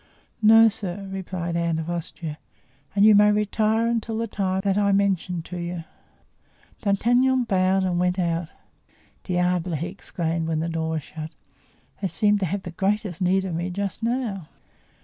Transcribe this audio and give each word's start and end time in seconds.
"No, 0.41 0.67
sir," 0.67 1.07
replied 1.11 1.55
Anne 1.55 1.77
of 1.77 1.87
Austria, 1.87 2.39
"and 2.95 3.05
you 3.05 3.13
may 3.13 3.31
retire 3.31 3.85
until 3.85 4.17
the 4.17 4.25
time 4.25 4.61
that 4.63 4.75
I 4.75 4.91
mentioned 4.91 5.45
to 5.45 5.57
you." 5.57 5.83
D'Artagnan 6.81 7.43
bowed 7.43 7.83
and 7.83 7.99
went 7.99 8.17
out. 8.17 8.51
"Diable!" 9.23 9.75
he 9.75 9.85
exclaimed 9.89 10.47
when 10.47 10.59
the 10.59 10.69
door 10.69 10.89
was 10.89 11.03
shut, 11.03 11.35
"they 12.01 12.07
seem 12.07 12.39
to 12.39 12.47
have 12.47 12.63
the 12.63 12.71
greatest 12.71 13.21
need 13.21 13.45
of 13.45 13.53
me 13.53 13.69
just 13.69 14.01
now." 14.01 14.47